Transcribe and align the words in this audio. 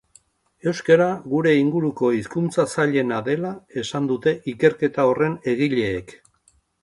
Euskara 0.69 1.09
gure 1.33 1.51
inguruko 1.57 2.09
hizkuntza 2.19 2.65
zailena 2.77 3.19
dela 3.29 3.51
esan 3.83 4.09
dute 4.15 4.33
ikerketa 4.55 5.05
horren 5.11 5.39
egileek. 5.55 6.17